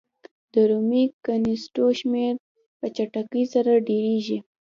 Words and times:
د 0.53 0.55
رومي 0.69 1.03
کښتیو 1.25 1.87
شمېر 1.99 2.33
په 2.79 2.85
چټکۍ 2.95 3.43
سره 3.53 3.71
ډېرېږي. 3.87 4.37